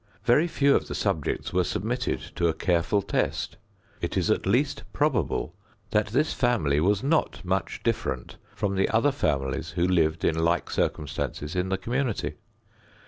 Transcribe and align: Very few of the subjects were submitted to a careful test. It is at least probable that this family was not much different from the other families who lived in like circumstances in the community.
Very 0.23 0.47
few 0.47 0.75
of 0.75 0.87
the 0.87 0.95
subjects 0.95 1.53
were 1.53 1.63
submitted 1.63 2.19
to 2.35 2.47
a 2.47 2.55
careful 2.55 3.03
test. 3.03 3.57
It 4.01 4.17
is 4.17 4.31
at 4.31 4.47
least 4.47 4.81
probable 4.93 5.53
that 5.91 6.07
this 6.07 6.33
family 6.33 6.79
was 6.79 7.03
not 7.03 7.45
much 7.45 7.81
different 7.83 8.37
from 8.55 8.73
the 8.75 8.89
other 8.89 9.11
families 9.11 9.69
who 9.77 9.85
lived 9.87 10.25
in 10.25 10.39
like 10.43 10.71
circumstances 10.71 11.55
in 11.55 11.69
the 11.69 11.77
community. 11.77 12.33